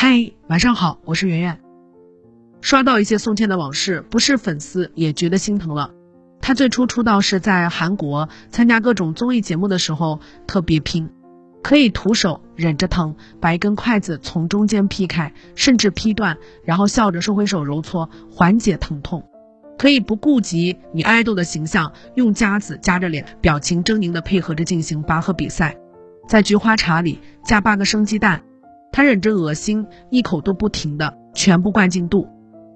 [0.00, 1.58] 嗨，晚上好，我是圆圆。
[2.60, 5.90] 刷到一些宋茜的往事，不是粉丝也觉得心疼了。
[6.40, 11.10] 她最初出道是在韩国参加各种综艺节目的时候特别拼，
[11.64, 19.28] 可以徒手忍着疼把一根筷子从中间劈开，甚至劈断，然后笑着收回手揉搓缓解疼痛。
[19.76, 25.76] 可以不顾及女爱豆的形象，用夹子夹着脸，表情狰狞的配合着进行拔河比赛。
[26.28, 28.44] 在菊花茶里加八个生鸡蛋，
[28.92, 32.28] 他忍着恶心，一口都不停的全部灌进肚，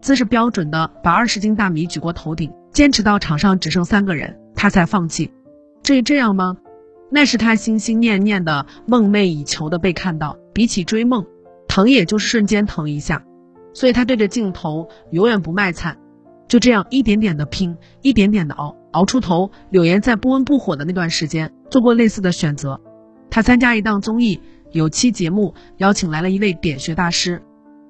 [0.00, 5.32] 姿势标准的把二十斤大米举过头顶，坚持到场上只剩三个人，他才放弃。
[5.82, 6.56] 至于这样吗？
[7.10, 10.36] 那是他心心念念的、梦寐以求的被看到。
[10.52, 11.24] 比起追梦，
[11.68, 13.24] 疼也就是瞬间疼一下，
[13.72, 15.96] 所以他对着镜头永远不卖惨。
[16.48, 19.50] 就这样一点点的拼，一点点的熬，熬出头。
[19.70, 22.80] 柳岩在不温不火的那段时间做过类似的选择。
[23.30, 24.40] 他参加一档综艺，
[24.72, 27.42] 有期节目邀请来了一位点穴大师。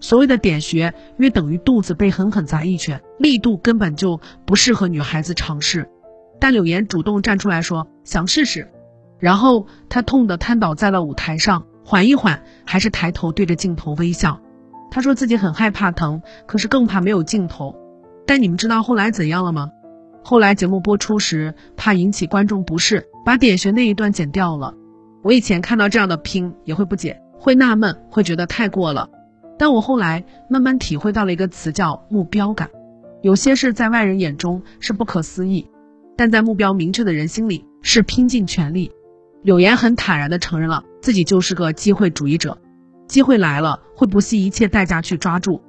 [0.00, 5.88] 所谓的点穴，约等于肚子被狠狠砸一拳，力度根本就不适合女孩子尝试。
[6.40, 8.70] 但柳岩主动站出来说想试试，
[9.18, 14.40] 然后她痛得瘫倒在了舞台上，缓一缓，还是抬头对着镜头微笑。
[14.90, 17.74] 她说自己很害怕疼，可是更怕没有镜头。
[18.26, 19.70] 但你们知道后来怎样了吗？
[20.22, 24.74] 后来节目播出时，怕引起观众不适，把点穴那一段剪掉了。
[25.22, 29.08] 我以前看到这样的拼也会不解，会纳闷，会觉得太过了。
[29.58, 32.70] 但我后来慢慢体会到了一个词叫目标感。
[33.22, 35.68] 有些事在外人眼中是不可思议，
[36.16, 38.92] 但在目标明确的人心里是拼尽全力。
[39.42, 42.58] 柳岩很坦然地承认了自己就是个机会主义者，
[43.08, 45.62] 机会来了会不惜一切代价去抓住。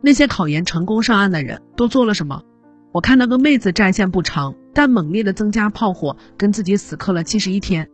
[0.00, 2.42] 那些考研成功上岸的人都做了什么？
[2.90, 7.88] 我看那个妹子战线不长，但猛烈的增加炮火，跟自己死磕了七十一天，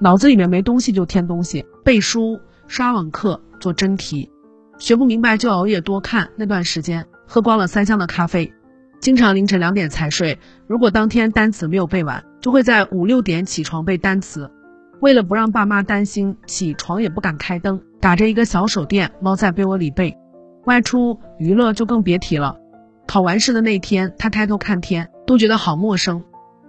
[0.00, 4.30] 脑子里面没东西就添东西，背书、刷网课、做真题，
[4.78, 6.30] 学不明白就熬夜多看。
[6.36, 8.52] 那段时间喝光了三箱的咖啡，
[9.00, 10.38] 经常凌晨两点才睡。
[10.68, 14.48] 如果当天单词没有背完，就会在五六点起床背单词。
[15.00, 20.16] 为了不让爸妈担心，起床也不敢开灯，打着一个小手电，猫在被窝里背。
[20.64, 22.56] 外出娱乐就更别提了。
[23.06, 26.22] 考完试的那天，他抬头看天，都觉得好陌生。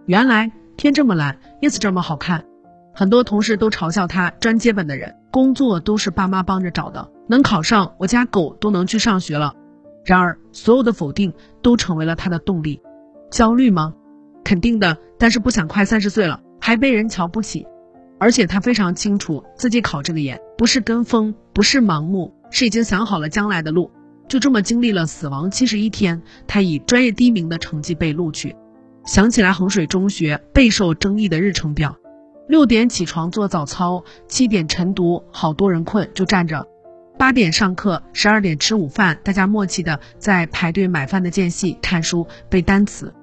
[0.05, 2.45] 原来天这么蓝，叶子这么好看。
[2.99, 9.53] 很多同事都嘲笑他专接本的人，工作都是爸妈帮着找的，能考上我家狗都能去上学了。
[10.03, 12.81] 然而，所有的否定都成为了他的动力。
[13.31, 13.93] 焦虑吗？
[14.43, 17.65] 肯定的，但是不想快三十岁了还被人瞧不起。
[18.19, 22.35] 而且他非常清楚，自己考这个研不是跟风，不是盲目。
[22.51, 23.89] 是已经想好了将来的路，
[24.27, 28.53] 就这么经历了死亡七十一天，他以专业第一名的成绩被录取。
[29.05, 31.95] 想起来衡水中学备受争议的日程表：
[32.49, 36.65] 六点起床做早操，七点晨读，好多人困就站着；
[37.15, 43.13] 八点上课，十二点吃午饭，大家默契的在排队买饭的间隙看书背单词；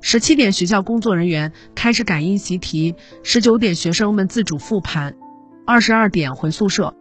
[0.00, 5.16] 十七点学校工作人员开始感应习题，十九点学生们自主复盘，
[5.66, 6.94] 二十二点回宿舍。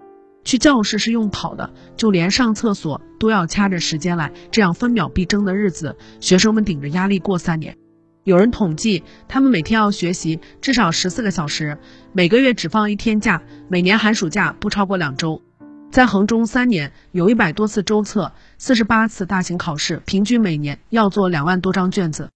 [0.43, 7.77] 去教室是用跑的，就连上厕所都要掐着时间来，这样分秒必争的日子，学生们顶着压力过三年。
[8.25, 11.77] 有人统计，他们每天要学习至少十四个小时，
[12.11, 15.43] 每个月只放一天假，每年寒暑假不超过两周。
[15.91, 22.31] 在衡中三年，有一百多次周测，四十八次大型考试，平均每年要做两万多张卷子，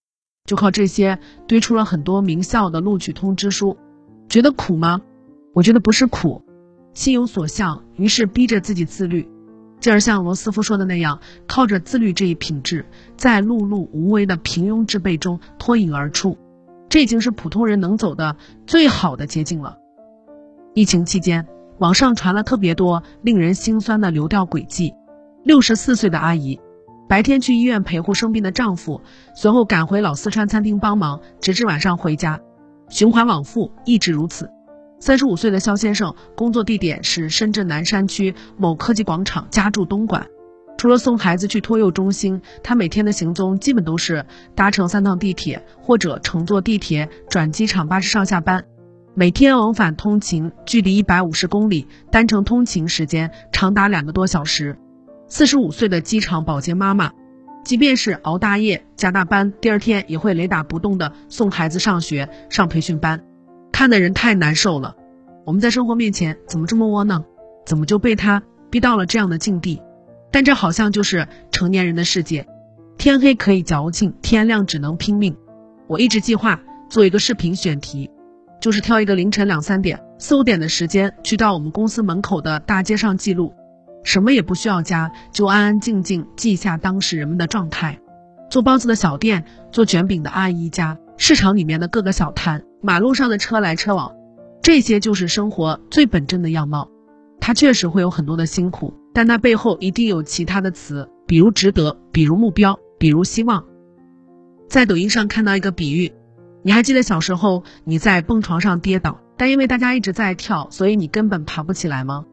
[0.45, 1.17] 就靠这些
[1.47, 3.75] 堆出了很多名校的录取通知书。
[4.29, 5.01] 觉得苦吗？
[5.55, 6.43] 我觉得不是苦。
[6.93, 9.27] 心有所向，于是逼着自己自律，
[9.79, 12.85] 进而像罗斯福说的那样，靠着自律这一品质，
[13.15, 16.37] 在碌碌无为的平庸之辈中脱颖而出。
[16.89, 18.35] 这已经是普通人能走的
[18.65, 19.77] 最好的捷径了。
[20.73, 21.47] 疫情期间，
[21.77, 24.93] 网上传了特别多令人心酸的流调轨迹：
[25.43, 26.59] 六十四岁的阿姨，
[27.07, 29.01] 白天去医院陪护生病的丈夫，
[29.35, 32.39] 随后赶回老四川餐厅帮忙，直至晚上回家，
[32.89, 34.49] 循环往复，一直如此。
[34.99, 40.27] 三十五岁的肖先生，工作地点是深圳南山区某科技广场，家住东莞。
[40.77, 44.25] 除了送孩子去托幼中心，他每天的行踪基本都是
[44.55, 48.65] 搭乘三趟地铁，或者乘坐地铁转机场巴士上下班。
[49.13, 54.77] 每天往返通勤距离一百五十公里，单程通勤时间长达两个多小时。
[55.27, 57.13] 四十五岁的机场保洁妈妈，
[57.63, 63.28] 即便是熬大夜加大班，第二天也会雷打不动的送孩子上学、上培训班。
[63.71, 64.95] 看的人太难受了，
[65.45, 67.23] 我们在生活面前怎么这么窝囊？
[67.65, 69.81] 怎么就被他逼到了这样的境地？
[70.31, 72.47] 但这好像就是成年人的世界，
[72.97, 75.35] 天黑可以矫情，天亮只能拼命。
[75.87, 78.11] 我一直计划做一个视频选题，
[78.59, 83.53] 就是挑一个凌晨两三点、四五点的时间，去到我们公司门口的大街上记录，
[84.03, 87.99] 什么也不需要加，就安安静静记下当时人们的状态。
[88.49, 94.11] 做包子的小店，做卷饼的阿姨家，市场里面的各个小摊，马路上的车来车往，
[94.61, 96.89] 这些就是生活最本真的样貌。
[97.41, 103.65] 它确实会有很多的辛苦，但那背后一定有其他的词，比如值得，比如目标，比如希望。
[104.69, 106.11] 在抖音上看到一个比喻，
[106.61, 112.25] 你还记得小时候你在蹦床上跌倒，但因为大家一直在跳，所以你根本爬不起来吗？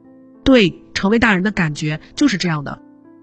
[0.44, 2.78] 对，成为大人的感觉就是这样的。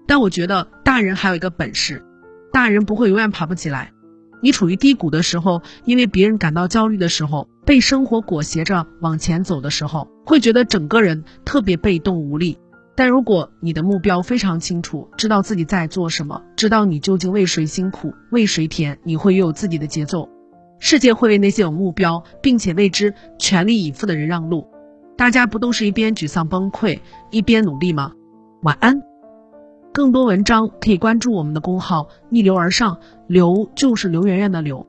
[0.06, 2.04] 但我觉得大人还有一个本事。
[2.52, 3.93] 大人不会永远爬不起来。
[4.40, 12.58] 你处于低谷的时候，因为别人感到焦虑的时候，被生活裹挟着往前走的时候，会觉得整个人特别被动无力。
[12.96, 20.28] 但如果你的目标非常清楚，知道自己在做什么，知道你究竟为谁辛苦为谁甜，你会有自己的节奏。
[20.78, 24.68] 世界会为那些有目标并且为之全力以赴的人让路。
[25.16, 27.00] 大家不都是一边沮丧崩溃，
[27.30, 28.12] 一边努力吗？
[28.62, 29.00] 晚安。
[29.92, 34.86] 更多文章可以关注我们的公号“逆流而上”，刘就是刘媛媛的刘。